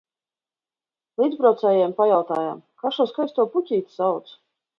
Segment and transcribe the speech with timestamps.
[1.21, 4.35] Līdzbraucējiem pajautājām, kā šo skaisto puķīti sauc.